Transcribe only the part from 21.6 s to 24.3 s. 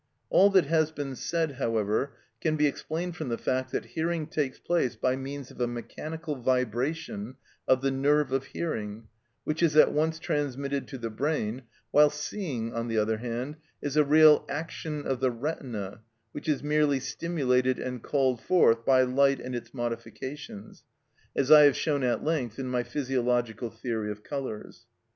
have shown at length in my physiological theory of